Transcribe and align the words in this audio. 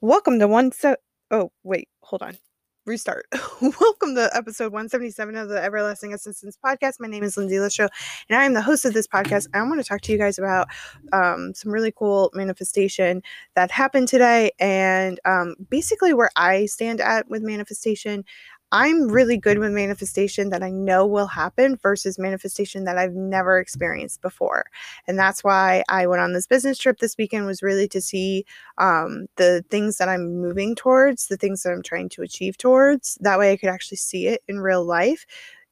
Welcome 0.00 0.38
to 0.38 0.46
one 0.46 0.70
se- 0.70 0.94
Oh, 1.32 1.50
wait, 1.64 1.88
hold 2.02 2.22
on. 2.22 2.38
Restart. 2.86 3.26
Welcome 3.60 4.14
to 4.14 4.30
episode 4.32 4.72
177 4.72 5.34
of 5.34 5.48
the 5.48 5.60
Everlasting 5.60 6.12
Essences 6.12 6.56
podcast. 6.64 7.00
My 7.00 7.08
name 7.08 7.24
is 7.24 7.36
Lindsay 7.36 7.56
Lishow, 7.56 7.88
and 8.28 8.38
I 8.38 8.44
am 8.44 8.54
the 8.54 8.62
host 8.62 8.84
of 8.84 8.94
this 8.94 9.08
podcast. 9.08 9.48
I 9.52 9.60
want 9.62 9.80
to 9.80 9.84
talk 9.84 10.00
to 10.02 10.12
you 10.12 10.16
guys 10.16 10.38
about 10.38 10.68
um, 11.12 11.52
some 11.52 11.72
really 11.72 11.92
cool 11.92 12.30
manifestation 12.32 13.22
that 13.56 13.72
happened 13.72 14.06
today 14.06 14.52
and 14.60 15.18
um, 15.24 15.56
basically 15.68 16.14
where 16.14 16.30
I 16.36 16.66
stand 16.66 17.00
at 17.00 17.28
with 17.28 17.42
manifestation. 17.42 18.24
I'm 18.70 19.08
really 19.08 19.38
good 19.38 19.58
with 19.58 19.72
manifestation 19.72 20.50
that 20.50 20.62
I 20.62 20.70
know 20.70 21.06
will 21.06 21.26
happen 21.26 21.76
versus 21.76 22.18
manifestation 22.18 22.84
that 22.84 22.98
I've 22.98 23.14
never 23.14 23.58
experienced 23.58 24.20
before. 24.20 24.66
And 25.06 25.18
that's 25.18 25.42
why 25.42 25.84
I 25.88 26.06
went 26.06 26.20
on 26.20 26.34
this 26.34 26.46
business 26.46 26.78
trip 26.78 26.98
this 26.98 27.16
weekend 27.16 27.46
was 27.46 27.62
really 27.62 27.88
to 27.88 28.00
see 28.00 28.44
um, 28.76 29.26
the 29.36 29.64
things 29.70 29.96
that 29.96 30.08
I'm 30.08 30.40
moving 30.40 30.74
towards, 30.74 31.28
the 31.28 31.38
things 31.38 31.62
that 31.62 31.72
I'm 31.72 31.82
trying 31.82 32.10
to 32.10 32.22
achieve 32.22 32.58
towards. 32.58 33.16
That 33.22 33.38
way 33.38 33.52
I 33.52 33.56
could 33.56 33.70
actually 33.70 33.96
see 33.98 34.26
it 34.26 34.42
in 34.48 34.60
real 34.60 34.84
life. 34.84 35.24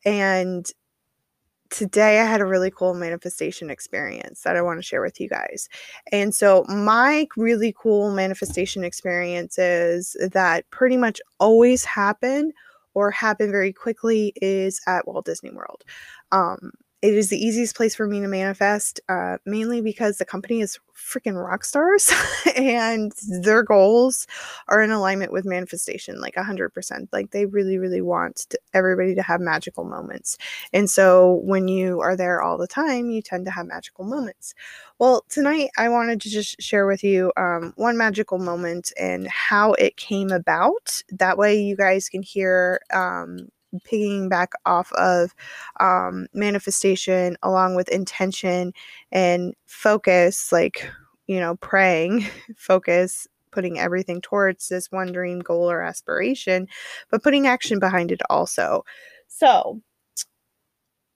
And 0.05 0.67
today 1.69 2.21
I 2.21 2.25
had 2.25 2.41
a 2.41 2.47
really 2.47 2.71
cool 2.71 2.95
manifestation 2.95 3.71
experience 3.71 4.43
that 4.43 4.57
I 4.57 4.63
want 4.63 4.79
to 4.79 4.87
share 4.87 5.03
with 5.03 5.21
you 5.21 5.29
guys. 5.29 5.69
And 6.13 6.35
so, 6.35 6.65
my 6.69 7.27
really 7.37 7.75
cool 7.77 8.11
manifestation 8.11 8.85
experiences 8.85 10.17
that 10.33 10.69
pretty 10.71 10.97
much 10.97 11.21
always 11.41 11.85
happen 11.85 12.53
or 12.97 13.11
happen 13.11 13.51
very 13.51 13.75
quickly 13.75 14.33
is 14.37 14.81
at 14.87 15.07
Walt 15.07 15.27
Disney 15.27 15.51
World. 15.51 15.85
Um, 16.33 16.73
it 17.03 17.15
is 17.15 17.29
the 17.29 17.39
easiest 17.39 17.77
place 17.77 17.95
for 17.95 18.07
me 18.07 18.21
to 18.21 18.27
manifest, 18.29 19.01
uh, 19.09 19.37
mainly 19.45 19.83
because 19.83 20.17
the 20.17 20.25
company 20.25 20.61
is 20.61 20.79
freaking 20.95 21.35
rock 21.35 21.63
stars 21.63 22.11
and 22.57 23.13
their 23.43 23.63
goals 23.63 24.27
are 24.69 24.81
in 24.83 24.91
alignment 24.91 25.31
with 25.31 25.45
manifestation, 25.45 26.21
like 26.21 26.37
100%. 26.37 27.09
Like 27.13 27.31
they 27.33 27.45
really, 27.45 27.77
really 27.79 28.01
want 28.01 28.47
to, 28.51 28.59
everybody 28.73 29.15
to 29.15 29.23
have 29.23 29.41
magical 29.41 29.85
moments. 29.85 30.39
And 30.73 30.89
so 30.89 31.41
when 31.45 31.69
you 31.69 32.01
are 32.01 32.17
there 32.17 32.41
all 32.41 32.57
the 32.57 32.67
time, 32.67 33.11
you 33.11 33.21
tend 33.21 33.45
to 33.45 33.51
have 33.51 33.67
magical 33.67 34.05
moments. 34.05 34.55
Well, 34.99 35.25
tonight 35.29 35.69
I 35.77 35.91
wanted 35.91 36.23
to 36.23 36.31
just 36.31 36.61
share 36.63 36.87
with 36.87 37.05
you 37.05 37.31
um, 37.37 37.75
one 37.77 37.99
magical 37.99 38.39
moment 38.39 38.93
and 38.99 39.29
how 39.29 39.75
it 39.75 39.99
came 39.99 40.31
about. 40.31 41.03
That 41.11 41.37
way 41.37 41.61
you 41.61 41.77
guys 41.77 42.09
can 42.09 42.23
hear 42.23 42.81
um, 42.91 43.49
picking 43.85 44.29
back 44.29 44.53
off 44.65 44.93
of 44.95 45.35
um, 45.81 46.27
manifestation 46.33 47.37
along 47.43 47.75
with 47.75 47.89
intention 47.89 48.73
and 49.13 49.55
focus, 49.67 50.53
like, 50.53 50.89
you 51.27 51.41
know, 51.41 51.57
praying, 51.57 52.27
focus, 52.57 53.27
putting 53.51 53.79
everything 53.79 54.21
towards 54.21 54.69
this 54.69 54.93
one 54.93 55.13
dream, 55.13 55.41
goal, 55.41 55.71
or 55.71 55.83
aspiration, 55.83 56.69
but 57.11 57.23
putting 57.23 57.47
action 57.47 57.79
behind 57.79 58.13
it 58.13 58.21
also. 58.29 58.85
So, 59.29 59.81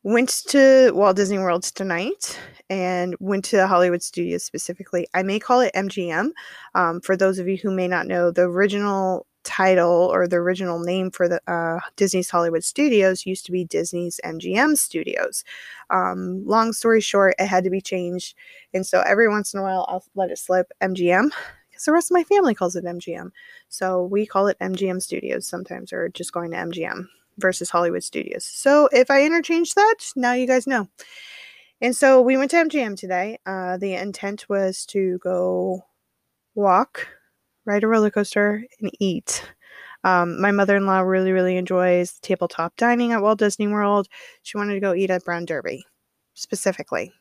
went 0.02 0.42
to 0.48 0.92
Walt 0.94 1.16
Disney 1.16 1.38
World 1.38 1.62
tonight 1.62 2.38
and 2.70 3.14
went 3.20 3.44
to 3.46 3.56
the 3.56 3.66
Hollywood 3.66 4.02
Studios 4.02 4.44
specifically. 4.44 5.06
I 5.12 5.22
may 5.22 5.38
call 5.38 5.60
it 5.60 5.74
MGM. 5.74 6.30
Um, 6.74 7.00
for 7.00 7.16
those 7.16 7.38
of 7.38 7.48
you 7.48 7.58
who 7.58 7.70
may 7.70 7.88
not 7.88 8.06
know, 8.06 8.30
the 8.30 8.42
original 8.42 9.26
title 9.44 10.10
or 10.12 10.26
the 10.26 10.36
original 10.36 10.78
name 10.78 11.10
for 11.10 11.28
the 11.28 11.40
uh, 11.50 11.80
Disney's 11.96 12.30
Hollywood 12.30 12.64
Studios 12.64 13.26
used 13.26 13.46
to 13.46 13.52
be 13.52 13.64
Disney's 13.64 14.20
MGM 14.24 14.76
Studios. 14.76 15.44
Um, 15.90 16.44
long 16.46 16.72
story 16.72 17.00
short, 17.00 17.34
it 17.38 17.46
had 17.46 17.64
to 17.64 17.70
be 17.70 17.80
changed, 17.80 18.36
and 18.74 18.86
so 18.86 19.00
every 19.00 19.28
once 19.28 19.54
in 19.54 19.60
a 19.60 19.62
while 19.62 19.86
I'll 19.88 20.04
let 20.14 20.30
it 20.30 20.38
slip 20.38 20.72
MGM 20.80 21.30
because 21.70 21.84
the 21.84 21.92
rest 21.92 22.10
of 22.10 22.14
my 22.14 22.24
family 22.24 22.54
calls 22.54 22.76
it 22.76 22.84
MGM. 22.84 23.30
So 23.68 24.04
we 24.04 24.26
call 24.26 24.46
it 24.48 24.58
MGM 24.58 25.00
Studios 25.00 25.46
sometimes, 25.46 25.92
or 25.92 26.08
just 26.10 26.32
going 26.32 26.50
to 26.50 26.56
MGM 26.58 27.06
versus 27.38 27.70
Hollywood 27.70 28.04
Studios. 28.04 28.44
So 28.44 28.88
if 28.92 29.10
I 29.10 29.24
interchange 29.24 29.74
that, 29.74 29.96
now 30.16 30.32
you 30.32 30.46
guys 30.46 30.66
know. 30.66 30.88
And 31.80 31.96
so 31.96 32.20
we 32.20 32.36
went 32.36 32.50
to 32.50 32.58
MGM 32.58 32.98
today. 32.98 33.38
Uh, 33.46 33.78
the 33.78 33.94
intent 33.94 34.48
was 34.48 34.84
to 34.86 35.18
go 35.18 35.82
walk 36.54 37.06
ride 37.66 37.84
a 37.84 37.88
roller 37.88 38.10
coaster, 38.10 38.64
and 38.80 38.90
eat. 39.00 39.44
Um, 40.04 40.40
my 40.40 40.50
mother 40.52 40.76
in 40.76 40.86
law 40.86 41.00
really, 41.00 41.32
really 41.32 41.56
enjoys 41.56 42.18
tabletop 42.20 42.76
dining 42.76 43.12
at 43.12 43.22
Walt 43.22 43.38
Disney 43.38 43.68
World. 43.68 44.08
She 44.42 44.56
wanted 44.56 44.74
to 44.74 44.80
go 44.80 44.94
eat 44.94 45.10
at 45.10 45.24
Brown 45.24 45.44
Derby 45.44 45.84
specifically 46.34 47.12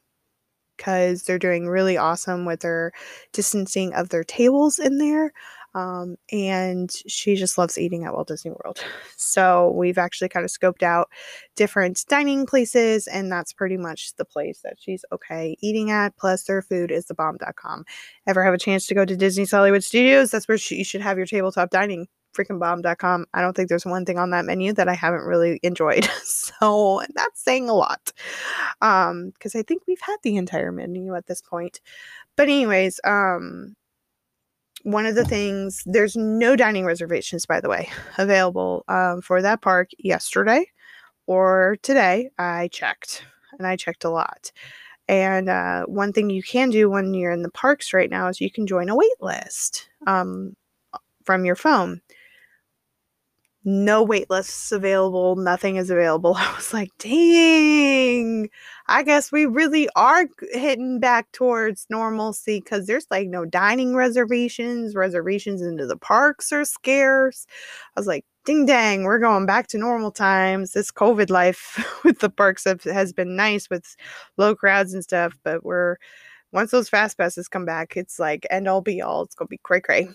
because 0.77 1.23
they're 1.23 1.39
doing 1.39 1.67
really 1.67 1.97
awesome 1.97 2.45
with 2.45 2.61
their 2.61 2.91
distancing 3.33 3.93
of 3.93 4.09
their 4.09 4.23
tables 4.23 4.79
in 4.79 4.97
there. 4.97 5.33
Um, 5.73 6.17
and 6.31 6.91
she 7.07 7.35
just 7.35 7.57
loves 7.57 7.77
eating 7.77 8.03
at 8.03 8.13
Walt 8.13 8.27
Disney 8.27 8.51
World. 8.51 8.83
So 9.21 9.71
we've 9.75 9.97
actually 9.97 10.29
kind 10.29 10.43
of 10.43 10.49
scoped 10.49 10.81
out 10.81 11.09
different 11.55 12.03
dining 12.07 12.45
places, 12.45 13.05
and 13.05 13.31
that's 13.31 13.53
pretty 13.53 13.77
much 13.77 14.15
the 14.15 14.25
place 14.25 14.61
that 14.63 14.77
she's 14.79 15.05
okay 15.11 15.55
eating 15.61 15.91
at. 15.91 16.15
Plus, 16.17 16.43
their 16.43 16.61
food 16.61 16.89
is 16.89 17.05
the 17.05 17.13
bomb.com. 17.13 17.85
Ever 18.25 18.43
have 18.43 18.53
a 18.53 18.57
chance 18.57 18.87
to 18.87 18.95
go 18.95 19.05
to 19.05 19.15
Disney's 19.15 19.51
Hollywood 19.51 19.83
Studios? 19.83 20.31
That's 20.31 20.47
where 20.47 20.57
you 20.69 20.83
should 20.83 21.01
have 21.01 21.17
your 21.17 21.27
tabletop 21.27 21.69
dining 21.69 22.07
freaking 22.33 22.59
bomb.com. 22.59 23.25
I 23.33 23.41
don't 23.41 23.55
think 23.55 23.69
there's 23.69 23.85
one 23.85 24.05
thing 24.05 24.17
on 24.17 24.29
that 24.31 24.45
menu 24.45 24.73
that 24.73 24.87
I 24.87 24.93
haven't 24.93 25.23
really 25.23 25.59
enjoyed. 25.63 26.05
so 26.23 27.01
that's 27.13 27.41
saying 27.41 27.69
a 27.69 27.73
lot. 27.73 28.11
Um, 28.81 29.31
because 29.31 29.55
I 29.55 29.63
think 29.63 29.83
we've 29.87 30.01
had 30.01 30.17
the 30.23 30.37
entire 30.37 30.71
menu 30.71 31.15
at 31.15 31.27
this 31.27 31.41
point. 31.41 31.81
But 32.35 32.47
anyways, 32.47 32.99
um, 33.03 33.75
one 34.83 35.05
of 35.05 35.15
the 35.15 35.25
things 35.25 35.83
there's 35.85 36.15
no 36.15 36.55
dining 36.55 36.85
reservations 36.85 37.45
by 37.45 37.59
the 37.59 37.69
way 37.69 37.89
available 38.17 38.83
um, 38.87 39.21
for 39.21 39.41
that 39.41 39.61
park 39.61 39.89
yesterday 39.97 40.65
or 41.27 41.77
today. 41.83 42.29
I 42.37 42.69
checked 42.69 43.23
and 43.57 43.67
i 43.67 43.75
checked 43.75 44.03
a 44.03 44.09
lot. 44.09 44.51
And 45.07 45.49
uh, 45.49 45.85
one 45.85 46.13
thing 46.13 46.29
you 46.29 46.43
can 46.43 46.69
do 46.69 46.89
when 46.89 47.13
you're 47.13 47.31
in 47.31 47.41
the 47.41 47.51
parks 47.51 47.93
right 47.93 48.09
now 48.09 48.27
is 48.27 48.39
you 48.41 48.51
can 48.51 48.67
join 48.67 48.89
a 48.89 48.95
wait 48.95 49.11
list 49.19 49.89
um, 50.05 50.55
from 51.23 51.45
your 51.45 51.55
phone. 51.55 52.01
No 53.65 54.03
wait 54.03 54.29
lists 54.29 54.71
available 54.71 55.35
nothing 55.35 55.75
is 55.75 55.89
available. 55.89 56.35
I 56.37 56.55
was 56.55 56.73
like 56.73 56.91
dang 56.97 58.49
i 58.89 59.03
guess 59.03 59.31
we 59.31 59.45
really 59.45 59.87
are 59.95 60.25
hitting 60.51 60.99
back 60.99 61.31
towards 61.31 61.85
normalcy 61.89 62.59
because 62.59 62.87
there's 62.87 63.07
like 63.11 63.27
no 63.27 63.45
dining 63.45 63.95
reservations 63.95 64.95
reservations 64.95 65.61
into 65.61 65.85
the 65.85 65.97
parks 65.97 66.51
are 66.51 66.65
scarce 66.65 67.45
i 67.95 67.99
was 67.99 68.07
like 68.07 68.25
ding 68.45 68.65
dang 68.65 69.03
we're 69.03 69.19
going 69.19 69.45
back 69.45 69.67
to 69.67 69.77
normal 69.77 70.11
times 70.11 70.71
this 70.73 70.91
covid 70.91 71.29
life 71.29 71.83
with 72.03 72.19
the 72.19 72.29
parks 72.29 72.65
have, 72.65 72.83
has 72.83 73.13
been 73.13 73.35
nice 73.35 73.69
with 73.69 73.95
low 74.37 74.55
crowds 74.55 74.93
and 74.93 75.03
stuff 75.03 75.33
but 75.43 75.63
we're 75.63 75.97
once 76.51 76.71
those 76.71 76.89
fast 76.89 77.17
passes 77.17 77.47
come 77.47 77.65
back 77.65 77.95
it's 77.95 78.19
like 78.19 78.45
end 78.49 78.67
all 78.67 78.81
be 78.81 79.01
all 79.01 79.23
it's 79.23 79.35
gonna 79.35 79.47
be 79.47 79.59
cray 79.63 79.81
cray 79.81 80.07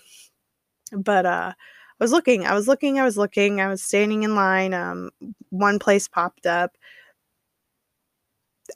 but 0.93 1.25
uh 1.25 1.53
I 1.99 2.03
was 2.03 2.11
looking, 2.11 2.45
I 2.45 2.53
was 2.53 2.67
looking, 2.67 2.99
I 2.99 3.05
was 3.05 3.17
looking, 3.17 3.61
I 3.61 3.67
was 3.69 3.81
standing 3.81 4.23
in 4.23 4.35
line. 4.35 4.73
Um, 4.73 5.11
one 5.49 5.79
place 5.79 6.09
popped 6.09 6.45
up. 6.45 6.75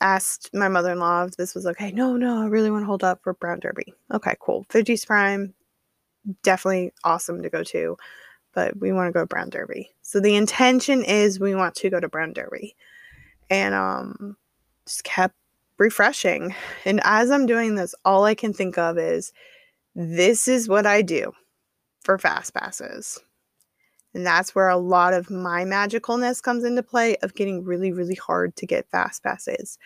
Asked 0.01 0.51
my 0.53 0.67
mother 0.67 0.91
in 0.91 0.99
law 0.99 1.23
if 1.23 1.37
this 1.37 1.55
was 1.55 1.65
okay. 1.65 1.91
No, 1.91 2.15
no, 2.15 2.41
I 2.41 2.45
really 2.45 2.71
want 2.71 2.83
to 2.83 2.87
hold 2.87 3.03
up 3.03 3.21
for 3.23 3.33
Brown 3.33 3.59
Derby. 3.59 3.93
Okay, 4.13 4.35
cool. 4.39 4.65
50's 4.69 5.05
Prime, 5.05 5.53
definitely 6.43 6.93
awesome 7.03 7.41
to 7.41 7.49
go 7.49 7.63
to, 7.63 7.97
but 8.53 8.77
we 8.79 8.91
want 8.91 9.07
to 9.09 9.13
go 9.13 9.21
to 9.21 9.25
Brown 9.25 9.49
Derby. 9.49 9.89
So 10.01 10.19
the 10.19 10.35
intention 10.35 11.03
is 11.03 11.39
we 11.39 11.55
want 11.55 11.75
to 11.75 11.89
go 11.89 11.99
to 11.99 12.09
Brown 12.09 12.33
Derby. 12.33 12.75
And 13.49 13.73
um 13.73 14.37
just 14.85 15.03
kept 15.03 15.35
refreshing. 15.77 16.53
And 16.85 16.99
as 17.03 17.31
I'm 17.31 17.45
doing 17.45 17.75
this, 17.75 17.95
all 18.05 18.25
I 18.25 18.35
can 18.35 18.53
think 18.53 18.77
of 18.77 18.97
is 18.97 19.31
this 19.95 20.47
is 20.47 20.67
what 20.67 20.85
I 20.85 21.01
do 21.01 21.31
for 22.01 22.17
fast 22.17 22.53
passes. 22.53 23.19
And 24.13 24.25
that's 24.25 24.55
where 24.55 24.69
a 24.69 24.77
lot 24.77 25.13
of 25.13 25.29
my 25.29 25.63
magicalness 25.63 26.41
comes 26.41 26.63
into 26.63 26.81
play 26.81 27.15
of 27.17 27.35
getting 27.35 27.63
really, 27.63 27.91
really 27.91 28.15
hard 28.15 28.55
to 28.55 28.65
get 28.65 28.89
fast 28.89 29.23
passes, 29.23 29.77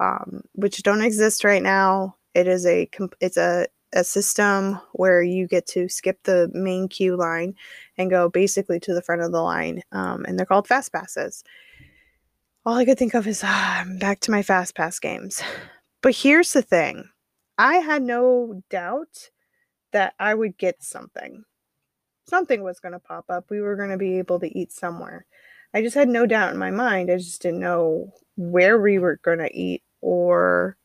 um, 0.00 0.42
which 0.54 0.82
don't 0.82 1.02
exist 1.02 1.44
right 1.44 1.62
now. 1.62 2.16
It 2.34 2.48
is 2.48 2.66
a 2.66 2.88
it's 3.20 3.36
a 3.36 3.66
a 3.94 4.04
system 4.04 4.78
where 4.92 5.22
you 5.22 5.46
get 5.46 5.66
to 5.66 5.88
skip 5.88 6.22
the 6.24 6.50
main 6.52 6.88
queue 6.88 7.16
line 7.16 7.54
and 7.96 8.10
go 8.10 8.28
basically 8.28 8.78
to 8.80 8.92
the 8.92 9.00
front 9.00 9.22
of 9.22 9.32
the 9.32 9.40
line, 9.40 9.82
um, 9.92 10.24
and 10.26 10.38
they're 10.38 10.46
called 10.46 10.68
fast 10.68 10.92
passes. 10.92 11.42
All 12.66 12.76
I 12.76 12.84
could 12.84 12.98
think 12.98 13.14
of 13.14 13.26
is 13.26 13.42
ah, 13.44 13.84
back 13.98 14.20
to 14.20 14.30
my 14.30 14.42
fast 14.42 14.74
pass 14.74 14.98
games. 14.98 15.40
But 16.02 16.14
here's 16.16 16.52
the 16.52 16.62
thing: 16.62 17.08
I 17.56 17.76
had 17.76 18.02
no 18.02 18.62
doubt 18.70 19.30
that 19.92 20.14
I 20.18 20.34
would 20.34 20.58
get 20.58 20.82
something 20.82 21.44
something 22.28 22.62
was 22.62 22.80
going 22.80 22.92
to 22.92 22.98
pop 22.98 23.26
up. 23.28 23.46
We 23.50 23.60
were 23.60 23.76
going 23.76 23.90
to 23.90 23.98
be 23.98 24.18
able 24.18 24.40
to 24.40 24.58
eat 24.58 24.72
somewhere. 24.72 25.26
I 25.74 25.82
just 25.82 25.94
had 25.94 26.08
no 26.08 26.26
doubt 26.26 26.52
in 26.52 26.58
my 26.58 26.70
mind. 26.70 27.10
I 27.10 27.16
just 27.16 27.42
didn't 27.42 27.60
know 27.60 28.12
where 28.36 28.80
we 28.80 28.98
were 28.98 29.20
going 29.22 29.38
to 29.38 29.54
eat 29.56 29.82
or 30.00 30.76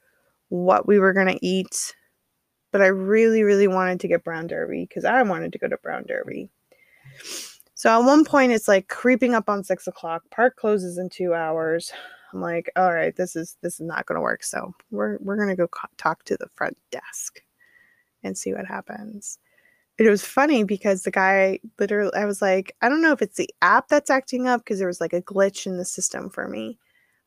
what 0.50 0.88
we 0.88 1.00
were 1.00 1.14
going 1.14 1.28
to 1.28 1.46
eat 1.46 1.94
but 2.74 2.82
I 2.82 2.88
really, 2.88 3.44
really 3.44 3.68
wanted 3.68 4.00
to 4.02 4.08
get 4.08 4.24
Brown 4.24 4.48
Derby 4.48 4.86
because 4.90 5.06
I 5.06 5.22
wanted 5.22 5.54
to 5.54 5.60
go 5.60 5.68
to 5.68 5.78
Brown 5.78 6.06
Derby. 6.08 6.50
So 7.76 7.90
at 7.90 8.06
one 8.06 8.26
point, 8.26 8.52
it's 8.52 8.68
like 8.68 8.88
creeping 8.88 9.36
up 9.36 9.48
on 9.48 9.64
six 9.64 9.86
o'clock. 9.88 10.24
Park 10.32 10.56
closes 10.58 10.98
in 10.98 11.10
two 11.10 11.36
hours. 11.36 11.94
I'm 12.34 12.42
like, 12.42 12.72
all 12.76 12.92
right, 12.92 13.16
this 13.16 13.36
is 13.36 13.58
this 13.62 13.76
is 13.76 13.86
not 13.86 14.08
going 14.08 14.16
to 14.16 14.22
work. 14.22 14.44
So 14.44 14.74
we're 14.90 15.18
we're 15.20 15.38
gonna 15.38 15.56
go 15.56 15.68
co- 15.68 15.88
talk 15.98 16.24
to 16.26 16.36
the 16.36 16.48
front 16.56 16.76
desk 16.92 17.42
and 18.24 18.36
see 18.36 18.54
what 18.54 18.66
happens. 18.66 19.38
It 20.00 20.10
was 20.10 20.26
funny 20.26 20.64
because 20.64 21.04
the 21.04 21.12
guy 21.12 21.60
literally, 21.80 22.14
I 22.16 22.26
was 22.26 22.42
like, 22.42 22.76
I 22.82 22.90
don't 22.90 23.02
know 23.02 23.12
if 23.12 23.22
it's 23.22 23.38
the 23.38 23.50
app 23.62 23.90
that's 23.90 24.10
acting 24.10 24.48
up 24.48 24.62
because 24.62 24.80
there 24.80 24.88
was 24.88 25.00
like 25.00 25.14
a 25.14 25.22
glitch 25.22 25.68
in 25.68 25.78
the 25.78 25.86
system 25.86 26.30
for 26.30 26.48
me. 26.48 26.80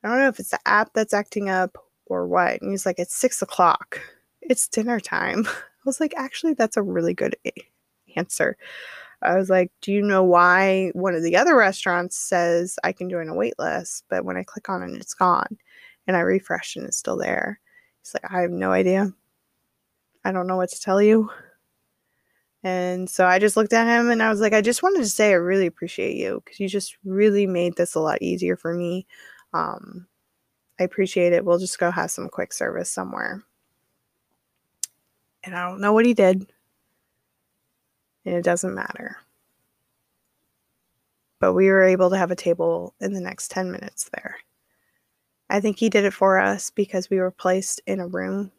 I 0.03 0.09
don't 0.09 0.19
know 0.19 0.29
if 0.29 0.41
it's 0.41 0.51
the 0.51 0.69
app 0.69 0.93
that's 0.93 1.15
acting 1.15 1.49
up 1.49 1.79
or 2.07 2.27
what. 2.27 2.61
And 2.61 2.71
he's 2.71 2.87
like, 2.87 2.99
it's 2.99 3.15
six 3.15 3.41
o'clock. 3.41 4.01
It's 4.43 4.69
dinner 4.69 5.01
time. 5.01 5.47
I 5.47 5.85
was 5.85 6.01
like, 6.01 6.15
actually, 6.17 6.55
that's 6.55 6.77
a 6.77 6.83
really 6.83 7.15
good 7.15 7.37
answer. 8.17 8.57
I 9.23 9.37
was 9.37 9.49
like, 9.49 9.73
do 9.81 9.93
you 9.93 10.03
know 10.03 10.23
why 10.25 10.91
one 10.95 11.15
of 11.15 11.23
the 11.23 11.37
other 11.37 11.57
restaurants 11.57 12.17
says 12.17 12.79
I 12.85 12.93
can 12.93 13.09
join 13.09 13.29
a 13.29 13.35
wait 13.35 13.59
list, 13.59 14.05
but 14.09 14.25
when 14.25 14.37
I 14.37 14.43
click 14.43 14.69
on 14.69 14.83
it, 14.83 15.01
it's 15.01 15.15
gone? 15.15 15.59
And 16.07 16.17
I 16.17 16.21
refresh 16.21 16.77
and 16.77 16.87
it's 16.87 16.99
still 16.99 17.17
there. 17.17 17.61
He's 18.03 18.15
like, 18.15 18.31
I 18.31 18.41
have 18.43 18.51
no 18.51 18.73
idea. 18.73 19.13
I 20.25 20.33
don't 20.33 20.47
know 20.47 20.57
what 20.57 20.71
to 20.71 20.81
tell 20.81 21.01
you. 21.01 21.31
And 22.67 23.09
so 23.09 23.25
I 23.27 23.39
just 23.39 23.57
looked 23.57 23.73
at 23.73 23.87
him 23.87 24.11
and 24.11 24.21
I 24.21 24.29
was 24.29 24.41
like, 24.41 24.53
I 24.53 24.61
just 24.61 24.83
wanted 24.83 24.99
to 24.99 25.09
say 25.09 25.31
I 25.31 25.35
really 25.35 25.67
appreciate 25.67 26.17
you 26.17 26.43
because 26.45 26.59
you 26.59 26.69
just 26.69 26.97
really 27.05 27.47
made 27.47 27.77
this 27.77 27.95
a 27.95 28.01
lot 28.01 28.21
easier 28.21 28.57
for 28.57 28.75
me. 28.75 29.07
Um, 29.53 30.09
I 30.81 30.83
appreciate 30.83 31.33
it. 31.33 31.45
We'll 31.45 31.61
just 31.61 31.79
go 31.79 31.93
have 31.93 32.11
some 32.11 32.29
quick 32.29 32.53
service 32.53 32.91
somewhere. 32.91 33.45
And 35.45 35.55
I 35.55 35.69
don't 35.69 35.81
know 35.81 35.93
what 35.93 36.07
he 36.07 36.13
did. 36.13 36.51
And 38.25 38.35
it 38.35 38.43
doesn't 38.43 38.75
matter. 38.75 39.17
But 41.39 41.53
we 41.53 41.69
were 41.69 41.85
able 41.85 42.11
to 42.11 42.19
have 42.19 42.33
a 42.33 42.37
table 42.37 42.95
in 43.01 43.13
the 43.13 43.21
next 43.21 43.53
10 43.53 43.71
minutes 43.71 44.11
there. 44.13 44.39
I 45.49 45.61
think 45.61 45.79
he 45.79 45.89
did 45.89 46.05
it 46.05 46.15
for 46.15 46.37
us 46.41 46.71
because 46.71 47.11
we 47.11 47.21
were 47.21 47.31
placed 47.31 47.81
in 47.87 48.01
a 48.01 48.09
room 48.09 48.51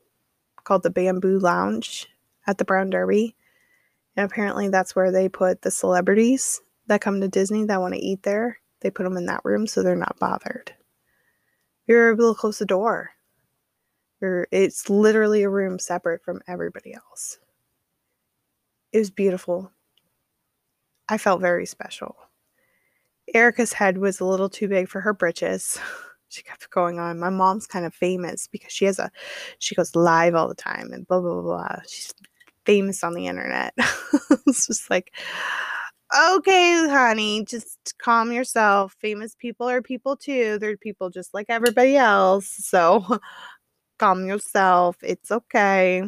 called 0.63 0.83
the 0.83 0.89
Bamboo 0.89 1.39
Lounge 1.39 2.07
at 2.48 2.57
the 2.57 2.63
Brown 2.63 2.89
Derby. 2.89 3.36
And 4.18 4.25
apparently 4.25 4.68
that's 4.68 4.96
where 4.96 5.12
they 5.12 5.30
put 5.30 5.62
the 5.62 5.72
celebrities 5.72 6.60
that 6.88 7.02
come 7.02 7.22
to 7.22 7.28
Disney 7.28 7.66
that 7.66 7.80
want 7.80 7.94
to 7.94 8.00
eat 8.00 8.24
there. 8.24 8.60
They 8.81 8.90
put 8.90 9.04
them 9.04 9.16
in 9.16 9.28
that 9.28 9.46
room 9.46 9.68
so 9.68 9.84
they're 9.84 9.96
not 9.96 10.19
bothered. 10.19 10.74
You're 11.86 12.12
able 12.12 12.34
to 12.34 12.40
close 12.40 12.58
the 12.58 12.66
door. 12.66 13.12
You're, 14.19 14.48
it's 14.52 14.90
literally 14.90 15.44
a 15.44 15.50
room 15.50 15.78
separate 15.78 16.24
from 16.24 16.42
everybody 16.48 16.94
else. 16.96 17.38
It 18.92 18.98
was 19.00 19.12
beautiful. 19.12 19.72
I 21.08 21.20
felt 21.20 21.40
very 21.40 21.68
special. 21.68 22.16
Erica's 23.34 23.74
head 23.74 24.00
was 24.00 24.20
a 24.20 24.25
little 24.25 24.50
too 24.50 24.68
big 24.68 24.90
for 24.90 25.02
her 25.02 25.13
britches. 25.13 25.80
she 26.30 26.42
kept 26.42 26.70
going 26.72 27.00
on. 27.00 27.20
My 27.20 27.30
mom's 27.30 27.68
kind 27.68 27.86
of 27.86 27.94
famous 27.94 28.48
because 28.48 28.72
she 28.72 28.86
has 28.86 29.00
a 29.00 29.12
she 29.60 29.75
goes 29.75 29.96
live 29.96 30.36
all 30.36 30.48
the 30.48 30.56
time 30.56 30.92
and 30.92 31.08
blah 31.08 31.20
blah 31.20 31.34
blah. 31.34 31.42
blah. 31.42 31.75
She's 31.88 32.13
famous 32.68 33.04
on 33.04 33.14
the 33.14 33.28
internet. 33.28 33.74
it's 34.46 34.68
just 34.68 34.90
like 34.92 35.12
okay, 36.36 36.88
honey, 36.90 37.44
just 37.46 37.96
calm 38.02 38.31
yourself. 38.31 38.96
Famous 39.00 39.36
people 39.36 39.68
are 39.69 39.81
people 39.81 40.16
too. 40.16 40.58
They're 40.60 40.78
people 40.78 41.10
just 41.10 41.34
like 41.34 41.48
everybody 41.50 41.98
else. 41.98 42.48
So 42.60 43.19
calm 44.00 44.25
yourself. 44.25 44.98
It's 45.04 45.31
okay. 45.31 46.04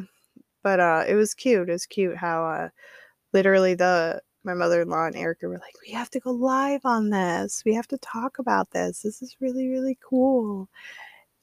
But 0.63 0.79
uh 0.79 1.05
it 1.07 1.15
was 1.15 1.33
cute. 1.33 1.69
It 1.69 1.71
was 1.71 1.85
cute 1.85 2.17
how 2.17 2.45
uh 2.45 2.69
literally 3.33 3.75
the 3.75 4.21
my 4.45 4.53
mother-in-law 4.53 5.07
and 5.07 5.15
Erica 5.17 5.47
were 5.47 5.55
like, 5.59 5.75
"We 5.85 5.93
have 5.93 6.09
to 6.11 6.19
go 6.19 6.31
live 6.31 6.81
on 6.85 7.09
this. 7.09 7.63
We 7.65 7.73
have 7.75 7.87
to 7.89 7.97
talk 7.99 8.39
about 8.39 8.71
this. 8.71 9.01
This 9.01 9.21
is 9.21 9.35
really 9.41 9.69
really 9.69 9.97
cool." 10.07 10.69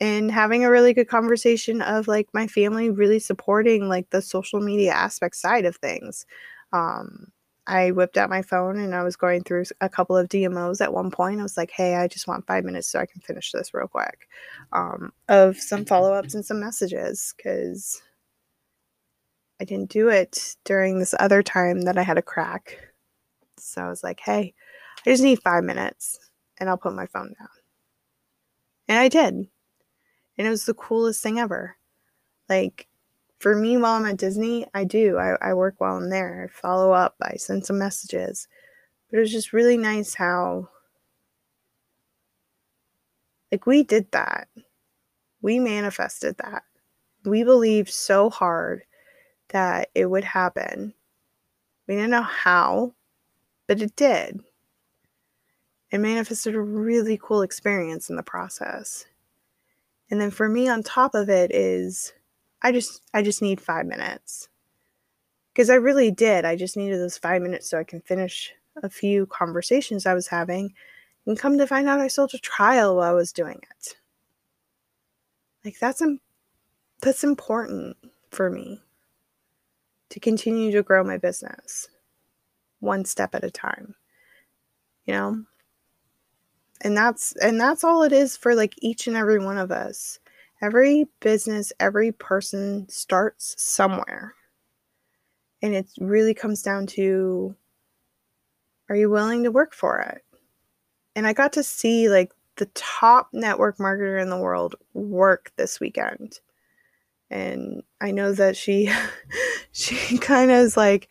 And 0.01 0.31
having 0.31 0.65
a 0.65 0.71
really 0.71 0.93
good 0.93 1.09
conversation 1.09 1.81
of 1.81 2.07
like 2.07 2.29
my 2.35 2.47
family 2.47 2.91
really 2.91 3.19
supporting 3.19 3.89
like 3.89 4.11
the 4.11 4.21
social 4.21 4.61
media 4.61 4.93
aspect 4.93 5.37
side 5.37 5.65
of 5.65 5.77
things. 5.77 6.27
Um, 6.73 7.33
I 7.67 7.91
whipped 7.91 8.17
out 8.17 8.31
my 8.31 8.43
phone 8.43 8.79
and 8.79 8.95
I 8.95 9.03
was 9.03 9.17
going 9.17 9.43
through 9.43 9.65
a 9.81 9.89
couple 9.89 10.17
of 10.17 10.29
DMOs 10.29 10.81
at 10.81 10.93
one 10.93 11.11
point. 11.11 11.41
I 11.41 11.43
was 11.43 11.57
like, 11.57 11.71
hey, 11.71 11.97
I 11.97 12.07
just 12.07 12.29
want 12.29 12.47
five 12.47 12.65
minutes 12.65 12.87
so 12.89 13.01
I 13.01 13.07
can 13.07 13.21
finish 13.21 13.51
this 13.51 13.75
real 13.75 13.89
quick 13.89 14.29
um, 14.73 15.13
of 15.29 15.57
some 15.57 15.85
follow 15.85 16.13
ups 16.13 16.35
and 16.35 16.45
some 16.45 16.61
messages 16.61 17.35
because 17.37 18.01
I 19.61 19.65
didn't 19.65 19.91
do 19.91 20.09
it 20.09 20.57
during 20.65 20.99
this 20.99 21.15
other 21.19 21.43
time 21.43 21.83
that 21.83 21.99
I 21.99 22.03
had 22.03 22.19
a 22.19 22.23
crack. 22.23 22.79
So 23.59 23.83
I 23.83 23.89
was 23.89 24.05
like, 24.05 24.21
hey, 24.21 24.55
I 25.05 25.11
just 25.11 25.23
need 25.23 25.43
five 25.43 25.65
minutes 25.65 26.19
and 26.59 26.69
I'll 26.69 26.77
put 26.77 26.95
my 26.95 27.07
phone 27.07 27.35
down. 27.39 27.49
And 28.89 28.99
I 28.99 29.09
did. 29.09 29.49
And 30.39 30.47
it 30.47 30.51
was 30.51 30.67
the 30.67 30.75
coolest 30.75 31.23
thing 31.23 31.39
ever. 31.39 31.77
Like, 32.49 32.87
for 33.39 33.55
me, 33.55 33.77
while 33.77 33.95
I'm 33.95 34.07
at 34.07 34.17
Disney, 34.17 34.67
I 34.75 34.85
do. 34.85 35.19
I, 35.19 35.37
I 35.41 35.55
work 35.55 35.75
while 35.79 35.97
I'm 35.97 36.11
there. 36.11 36.45
I 36.45 36.61
follow 36.61 36.93
up, 36.93 37.17
I 37.23 37.37
send 37.37 37.67
some 37.67 37.79
messages. 37.79 38.49
But 39.11 39.19
it 39.19 39.21
was 39.21 39.33
just 39.33 39.53
really 39.53 39.77
nice 39.77 40.15
how, 40.15 40.69
like, 43.53 43.67
we 43.67 43.83
did 43.83 44.11
that. 44.13 44.49
We 45.43 45.59
manifested 45.59 46.37
that. 46.39 46.65
We 47.25 47.45
believed 47.45 47.91
so 47.91 48.31
hard 48.31 48.83
that 49.49 49.91
it 49.95 50.07
would 50.07 50.25
happen. 50.25 50.95
We 51.87 51.95
didn't 51.95 52.11
know 52.11 52.23
how, 52.23 52.95
but 53.69 53.81
it 53.81 53.95
did. 53.97 54.41
It 55.91 55.99
manifested 55.99 56.55
a 56.55 56.61
really 56.61 57.19
cool 57.23 57.43
experience 57.43 58.11
in 58.11 58.17
the 58.17 58.23
process. 58.23 59.07
And 60.11 60.21
then 60.21 60.31
for 60.31 60.49
me 60.49 60.69
on 60.69 60.83
top 60.83 61.15
of 61.15 61.29
it 61.29 61.53
is 61.55 62.13
I 62.63 62.73
just 62.73 63.03
I 63.13 63.23
just 63.23 63.43
need 63.43 63.61
5 63.61 63.87
minutes. 63.87 64.49
Cuz 65.55 65.71
I 65.71 65.75
really 65.75 66.11
did. 66.11 66.45
I 66.45 66.57
just 66.57 66.77
needed 66.77 66.99
those 67.01 67.19
5 67.19 67.43
minutes 67.43 67.71
so 67.71 67.79
I 67.79 67.85
can 67.85 68.01
finish 68.01 68.53
a 68.83 68.91
few 68.91 69.27
conversations 69.27 70.07
I 70.07 70.15
was 70.15 70.29
having 70.29 70.75
and 71.27 71.39
come 71.39 71.59
to 71.59 71.67
find 71.67 71.89
out 71.89 72.01
I 72.01 72.09
sold 72.09 72.35
a 72.35 72.39
trial 72.39 72.97
while 72.97 73.11
I 73.11 73.15
was 73.15 73.33
doing 73.33 73.61
it. 73.71 73.97
Like 75.65 75.79
that's 75.79 76.03
that's 77.01 77.25
important 77.25 77.97
for 78.31 78.51
me 78.51 78.81
to 80.11 80.21
continue 80.21 80.71
to 80.73 80.83
grow 80.83 81.03
my 81.03 81.19
business 81.19 81.89
one 82.81 83.05
step 83.05 83.35
at 83.35 83.45
a 83.45 83.51
time. 83.51 83.95
You 85.05 85.15
know? 85.15 85.45
And 86.83 86.97
that's 86.97 87.35
and 87.37 87.61
that's 87.61 87.85
all 87.85 88.03
it 88.03 88.13
is 88.13 88.37
for 88.37 88.55
like 88.55 88.75
each 88.79 89.07
and 89.07 89.17
every 89.17 89.39
one 89.39 89.59
of 89.59 89.71
us. 89.71 90.19
Every 90.63 91.07
business, 91.21 91.73
every 91.81 92.13
person 92.13 92.89
starts 92.89 93.55
somewhere. 93.59 94.35
And 95.63 95.75
it 95.75 95.87
really 96.01 96.35
comes 96.35 96.63
down 96.63 96.87
to 96.89 97.55
are 98.89 98.97
you 98.97 99.11
willing 99.11 99.43
to 99.45 99.51
work 99.51 99.75
for 99.75 100.01
it? 100.01 100.23
And 101.17 101.27
I 101.27 101.33
got 101.33 101.53
to 101.55 101.63
see 101.63 102.09
like 102.09 102.33
the 102.57 102.67
top 102.67 103.31
network 103.33 103.79
marketer 103.79 104.21
in 104.21 104.31
the 104.31 104.39
world 104.39 104.77
work 104.95 105.53
this 105.57 105.81
weekend 105.81 106.41
and 107.31 107.83
I 108.01 108.11
know 108.13 108.33
that 108.33 108.57
she 108.57 108.91
she 109.73 110.19
kind 110.19 110.51
of 110.51 110.59
is 110.59 110.77
like 110.77 111.09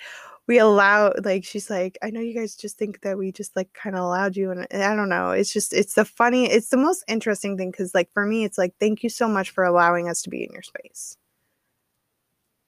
we 0.48 0.60
allow 0.60 1.14
like 1.24 1.44
she's 1.44 1.70
like 1.70 1.98
I 2.04 2.10
know 2.12 2.20
you 2.22 2.36
guys 2.36 2.56
just 2.56 2.78
think 2.78 3.02
that 3.02 3.18
we 3.18 3.32
just 3.32 3.56
like 3.56 3.74
kind 3.74 3.96
of 3.96 4.04
allowed 4.04 4.36
you 4.36 4.52
and 4.52 4.68
I 4.72 4.96
don't 4.96 5.10
know 5.10 5.32
it's 5.32 5.52
just 5.52 5.74
it's 5.74 5.96
the 5.96 6.06
funny 6.06 6.46
it's 6.52 6.70
the 6.70 6.78
most 6.78 7.04
interesting 7.08 7.58
thing 7.58 7.72
cuz 7.72 7.96
like 7.96 8.12
for 8.14 8.25
me 8.25 8.44
it's 8.44 8.58
like 8.58 8.74
thank 8.80 9.04
you 9.04 9.10
so 9.10 9.28
much 9.28 9.50
for 9.50 9.64
allowing 9.64 10.08
us 10.10 10.22
to 10.24 10.30
be 10.30 10.44
in 10.44 10.52
your 10.54 10.62
space. 10.62 11.18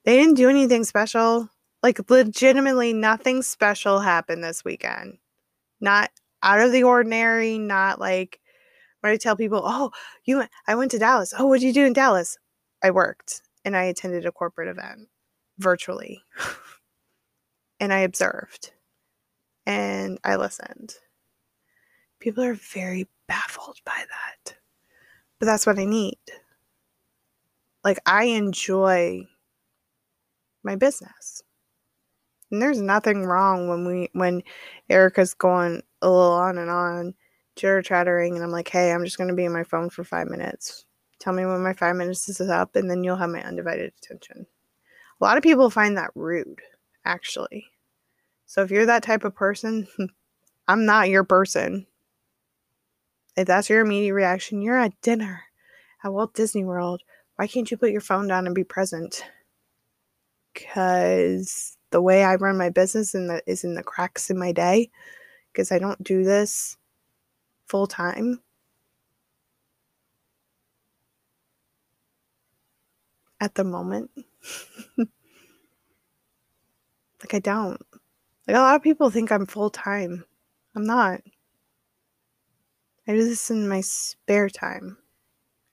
They 0.06 0.18
didn't 0.18 0.36
do 0.36 0.50
anything 0.50 0.84
special. 0.86 1.50
Like 1.84 2.10
legitimately 2.10 2.94
nothing 2.94 3.42
special 3.44 4.00
happened 4.00 4.44
this 4.44 4.64
weekend. 4.66 5.20
Not 5.82 6.12
out 6.44 6.62
of 6.62 6.72
the 6.72 6.84
ordinary, 6.84 7.58
not 7.58 8.00
like 8.00 8.40
when 9.02 9.14
I 9.14 9.18
tell 9.18 9.36
people, 9.36 9.62
"Oh, 9.64 9.92
you 10.26 10.38
went, 10.38 10.52
I 10.68 10.76
went 10.76 10.92
to 10.92 11.00
Dallas. 11.00 11.34
Oh, 11.38 11.48
what 11.48 11.60
did 11.60 11.68
you 11.68 11.74
do 11.74 11.86
in 11.86 11.94
Dallas?" 11.94 12.38
I 12.84 12.92
worked 12.92 13.42
and 13.66 13.76
I 13.76 13.84
attended 13.84 14.26
a 14.26 14.32
corporate 14.32 14.70
event 14.70 15.10
virtually. 15.60 16.24
And 17.80 17.94
I 17.94 18.00
observed 18.00 18.72
and 19.66 20.20
I 20.24 20.36
listened. 20.36 20.96
People 22.20 22.44
are 22.44 22.56
very 22.56 23.08
baffled 23.28 23.78
by 23.86 24.04
that. 24.10 24.56
But 25.40 25.46
that's 25.46 25.66
what 25.66 25.78
I 25.78 25.86
need. 25.86 26.18
Like, 27.84 28.00
I 28.06 28.26
enjoy 28.26 29.28
my 30.64 30.76
business. 30.76 31.44
And 32.52 32.62
there's 32.62 32.82
nothing 32.82 33.24
wrong 33.26 33.68
when 33.68 33.86
we 33.86 34.10
when 34.14 34.42
Erica's 34.90 35.34
going 35.34 35.84
a 36.02 36.10
little 36.10 36.32
on 36.32 36.58
and 36.58 36.70
on, 36.70 37.14
chitter 37.56 37.82
chattering, 37.82 38.36
and 38.36 38.44
I'm 38.44 38.52
like, 38.52 38.70
hey, 38.70 38.92
I'm 38.92 39.04
just 39.04 39.18
gonna 39.18 39.36
be 39.36 39.46
on 39.46 39.54
my 39.54 39.64
phone 39.64 39.90
for 39.90 40.04
five 40.04 40.28
minutes. 40.28 40.86
Tell 41.20 41.34
me 41.34 41.46
when 41.46 41.62
my 41.62 41.74
five 41.74 41.96
minutes 41.96 42.30
is 42.30 42.42
up, 42.42 42.76
and 42.76 42.90
then 42.90 43.04
you'll 43.04 43.18
have 43.18 43.30
my 43.30 43.44
undivided 43.44 43.94
attention. 43.98 44.46
A 45.20 45.24
lot 45.24 45.38
of 45.38 45.44
people 45.44 45.70
find 45.70 45.98
that 45.98 46.12
rude, 46.16 46.62
actually. 47.08 47.68
So 48.46 48.62
if 48.62 48.72
you're 48.72 48.86
that 48.86 49.04
type 49.04 49.24
of 49.24 49.36
person, 49.36 49.88
I'm 50.68 50.86
not 50.86 51.10
your 51.10 51.24
person. 51.24 51.88
If 53.36 53.48
that's 53.48 53.70
your 53.70 53.82
immediate 53.82 54.14
reaction, 54.14 54.62
you're 54.62 54.78
at 54.78 55.00
dinner 55.02 55.44
at 56.04 56.14
Walt 56.14 56.34
Disney 56.34 56.66
World. 56.66 57.02
Why 57.36 57.48
can't 57.48 57.70
you 57.70 57.78
put 57.78 57.92
your 57.92 58.02
phone 58.02 58.28
down 58.28 58.46
and 58.46 58.56
be 58.56 58.64
present? 58.64 59.24
Because 60.54 61.78
the 61.92 62.02
way 62.02 62.24
I 62.24 62.36
run 62.36 62.58
my 62.58 62.70
business 62.70 63.14
in 63.14 63.28
the, 63.28 63.42
is 63.46 63.64
in 63.64 63.76
the 63.76 63.84
cracks 63.84 64.30
in 64.30 64.40
my 64.40 64.52
day. 64.52 64.90
Because 65.52 65.72
I 65.72 65.80
don't 65.80 66.04
do 66.04 66.24
this 66.24 66.78
full 67.68 67.88
time. 67.88 68.42
At 73.40 73.54
the 73.56 73.64
moment. 73.64 74.10
like, 77.28 77.36
I 77.36 77.40
don't. 77.40 77.82
Like, 78.48 78.56
a 78.56 78.60
lot 78.60 78.76
of 78.76 78.84
people 78.84 79.10
think 79.10 79.32
I'm 79.32 79.46
full 79.46 79.70
time. 79.70 80.24
I'm 80.76 80.86
not. 80.86 81.22
I 83.08 83.14
do 83.14 83.24
this 83.24 83.50
in 83.50 83.68
my 83.68 83.82
spare 83.82 84.50
time. 84.50 84.98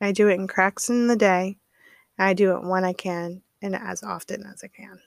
I 0.00 0.12
do 0.12 0.28
it 0.28 0.34
in 0.34 0.46
cracks 0.46 0.90
in 0.90 1.06
the 1.06 1.16
day. 1.16 1.56
I 2.18 2.34
do 2.34 2.56
it 2.56 2.64
when 2.64 2.84
I 2.84 2.92
can 2.92 3.42
and 3.62 3.74
as 3.74 4.02
often 4.02 4.44
as 4.46 4.62
I 4.62 4.68
can. 4.68 5.00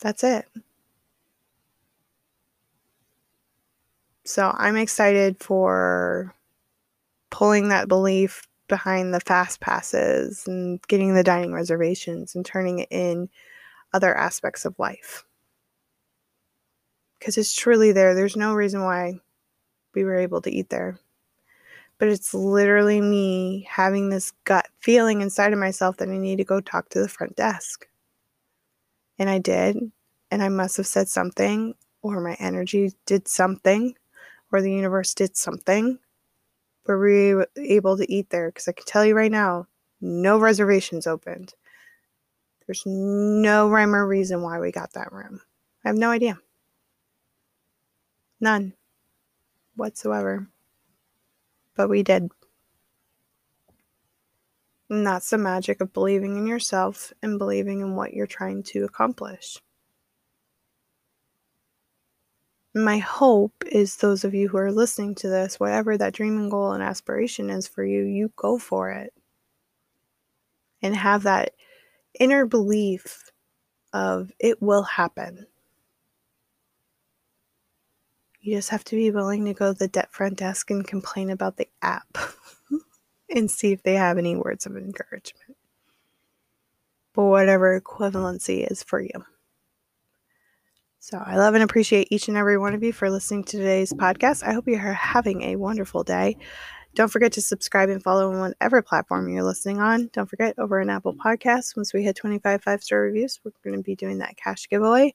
That's 0.00 0.22
it. 0.22 0.46
So 4.24 4.54
I'm 4.56 4.76
excited 4.76 5.40
for 5.40 6.34
pulling 7.30 7.70
that 7.70 7.88
belief 7.88 8.46
behind 8.68 9.12
the 9.12 9.20
fast 9.20 9.60
passes 9.60 10.46
and 10.46 10.80
getting 10.88 11.14
the 11.14 11.24
dining 11.24 11.52
reservations 11.52 12.34
and 12.34 12.44
turning 12.44 12.80
it 12.80 12.88
in 12.90 13.28
other 13.92 14.16
aspects 14.16 14.64
of 14.64 14.78
life. 14.78 15.24
Because 17.18 17.36
it's 17.36 17.54
truly 17.54 17.92
there. 17.92 18.14
There's 18.14 18.36
no 18.36 18.54
reason 18.54 18.84
why 18.84 19.20
we 19.94 20.04
were 20.04 20.16
able 20.16 20.40
to 20.42 20.50
eat 20.50 20.70
there. 20.70 20.98
But 21.98 22.08
it's 22.08 22.32
literally 22.32 23.00
me 23.00 23.66
having 23.68 24.08
this 24.08 24.32
gut 24.44 24.68
feeling 24.78 25.20
inside 25.20 25.52
of 25.52 25.58
myself 25.58 25.96
that 25.96 26.08
I 26.08 26.16
need 26.16 26.36
to 26.36 26.44
go 26.44 26.60
talk 26.60 26.88
to 26.90 27.00
the 27.00 27.08
front 27.08 27.34
desk. 27.34 27.88
And 29.18 29.28
I 29.28 29.38
did. 29.38 29.76
And 30.30 30.42
I 30.42 30.48
must 30.48 30.76
have 30.76 30.86
said 30.86 31.08
something, 31.08 31.74
or 32.02 32.20
my 32.20 32.36
energy 32.38 32.92
did 33.06 33.26
something, 33.26 33.94
or 34.52 34.62
the 34.62 34.72
universe 34.72 35.14
did 35.14 35.36
something. 35.36 35.98
Where 36.84 36.98
we 36.98 37.34
were 37.34 37.48
able 37.56 37.96
to 37.96 38.12
eat 38.12 38.30
there. 38.30 38.50
Because 38.50 38.68
I 38.68 38.72
can 38.72 38.86
tell 38.86 39.04
you 39.04 39.16
right 39.16 39.32
now, 39.32 39.66
no 40.00 40.38
reservations 40.38 41.06
opened. 41.06 41.54
There's 42.68 42.84
no 42.84 43.70
rhyme 43.70 43.94
or 43.94 44.06
reason 44.06 44.42
why 44.42 44.60
we 44.60 44.70
got 44.70 44.92
that 44.92 45.10
room. 45.10 45.40
I 45.84 45.88
have 45.88 45.96
no 45.96 46.10
idea. 46.10 46.38
None 48.40 48.74
whatsoever. 49.74 50.46
But 51.74 51.88
we 51.88 52.02
did. 52.02 52.30
And 54.90 55.06
that's 55.06 55.30
the 55.30 55.38
magic 55.38 55.80
of 55.80 55.94
believing 55.94 56.36
in 56.36 56.46
yourself 56.46 57.10
and 57.22 57.38
believing 57.38 57.80
in 57.80 57.96
what 57.96 58.12
you're 58.12 58.26
trying 58.26 58.62
to 58.64 58.84
accomplish. 58.84 59.58
My 62.74 62.98
hope 62.98 63.64
is 63.72 63.96
those 63.96 64.24
of 64.24 64.34
you 64.34 64.48
who 64.48 64.58
are 64.58 64.70
listening 64.70 65.14
to 65.16 65.28
this, 65.28 65.58
whatever 65.58 65.96
that 65.96 66.12
dream 66.12 66.36
and 66.36 66.50
goal 66.50 66.72
and 66.72 66.82
aspiration 66.82 67.48
is 67.48 67.66
for 67.66 67.82
you, 67.82 68.02
you 68.02 68.30
go 68.36 68.58
for 68.58 68.90
it. 68.90 69.14
And 70.82 70.94
have 70.94 71.22
that 71.22 71.54
inner 72.18 72.46
belief 72.46 73.30
of 73.92 74.32
it 74.38 74.60
will 74.62 74.82
happen. 74.82 75.46
You 78.40 78.56
just 78.56 78.70
have 78.70 78.84
to 78.84 78.96
be 78.96 79.10
willing 79.10 79.44
to 79.44 79.54
go 79.54 79.72
to 79.72 79.78
the 79.78 79.88
debt 79.88 80.12
front 80.12 80.38
desk 80.38 80.70
and 80.70 80.86
complain 80.86 81.30
about 81.30 81.56
the 81.56 81.68
app 81.82 82.16
and 83.34 83.50
see 83.50 83.72
if 83.72 83.82
they 83.82 83.94
have 83.94 84.16
any 84.16 84.36
words 84.36 84.64
of 84.64 84.76
encouragement. 84.76 85.56
But 87.14 87.24
whatever 87.24 87.80
equivalency 87.80 88.70
is 88.70 88.82
for 88.82 89.00
you. 89.00 89.24
So 91.00 91.16
I 91.24 91.36
love 91.36 91.54
and 91.54 91.64
appreciate 91.64 92.08
each 92.10 92.28
and 92.28 92.36
every 92.36 92.58
one 92.58 92.74
of 92.74 92.82
you 92.82 92.92
for 92.92 93.08
listening 93.10 93.44
to 93.44 93.56
today's 93.56 93.92
podcast. 93.92 94.42
I 94.46 94.52
hope 94.52 94.68
you 94.68 94.76
are 94.76 94.92
having 94.92 95.42
a 95.42 95.56
wonderful 95.56 96.04
day. 96.04 96.36
Don't 96.98 97.12
forget 97.12 97.30
to 97.34 97.40
subscribe 97.40 97.90
and 97.90 98.02
follow 98.02 98.32
on 98.32 98.40
whatever 98.40 98.82
platform 98.82 99.28
you're 99.28 99.44
listening 99.44 99.80
on. 99.80 100.10
Don't 100.12 100.28
forget 100.28 100.58
over 100.58 100.80
an 100.80 100.90
Apple 100.90 101.14
Podcast, 101.14 101.76
once 101.76 101.94
we 101.94 102.02
hit 102.02 102.16
25 102.16 102.60
five 102.60 102.82
star 102.82 103.02
reviews, 103.02 103.38
we're 103.44 103.52
going 103.62 103.76
to 103.76 103.84
be 103.84 103.94
doing 103.94 104.18
that 104.18 104.36
cash 104.36 104.68
giveaway. 104.68 105.14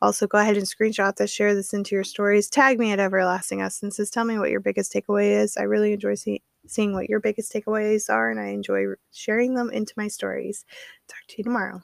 Also, 0.00 0.28
go 0.28 0.38
ahead 0.38 0.56
and 0.56 0.66
screenshot 0.66 1.16
this, 1.16 1.32
share 1.32 1.52
this 1.52 1.72
into 1.72 1.96
your 1.96 2.04
stories. 2.04 2.48
Tag 2.48 2.78
me 2.78 2.92
at 2.92 3.00
Everlasting 3.00 3.60
Essences. 3.60 4.08
Tell 4.08 4.24
me 4.24 4.38
what 4.38 4.50
your 4.50 4.60
biggest 4.60 4.92
takeaway 4.92 5.42
is. 5.42 5.56
I 5.56 5.62
really 5.62 5.94
enjoy 5.94 6.14
see- 6.14 6.42
seeing 6.68 6.92
what 6.92 7.08
your 7.08 7.18
biggest 7.18 7.52
takeaways 7.52 8.08
are, 8.08 8.30
and 8.30 8.38
I 8.38 8.50
enjoy 8.50 8.84
sharing 9.12 9.54
them 9.54 9.70
into 9.70 9.94
my 9.96 10.06
stories. 10.06 10.64
Talk 11.08 11.26
to 11.26 11.34
you 11.38 11.42
tomorrow. 11.42 11.82